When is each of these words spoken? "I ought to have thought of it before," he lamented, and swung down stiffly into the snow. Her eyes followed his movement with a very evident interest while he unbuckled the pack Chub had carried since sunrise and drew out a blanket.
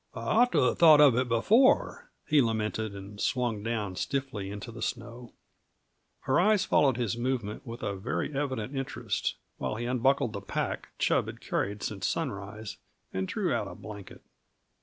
"I 0.15 0.21
ought 0.21 0.51
to 0.53 0.63
have 0.63 0.79
thought 0.79 0.99
of 0.99 1.15
it 1.15 1.29
before," 1.29 2.09
he 2.25 2.41
lamented, 2.41 2.95
and 2.95 3.21
swung 3.21 3.61
down 3.61 3.95
stiffly 3.95 4.49
into 4.49 4.71
the 4.71 4.81
snow. 4.81 5.31
Her 6.21 6.39
eyes 6.39 6.65
followed 6.65 6.97
his 6.97 7.15
movement 7.17 7.67
with 7.67 7.83
a 7.83 7.93
very 7.95 8.33
evident 8.35 8.75
interest 8.75 9.35
while 9.59 9.75
he 9.75 9.85
unbuckled 9.85 10.33
the 10.33 10.41
pack 10.41 10.87
Chub 10.97 11.27
had 11.27 11.39
carried 11.39 11.83
since 11.83 12.07
sunrise 12.07 12.77
and 13.13 13.27
drew 13.27 13.53
out 13.53 13.67
a 13.67 13.75
blanket. 13.75 14.21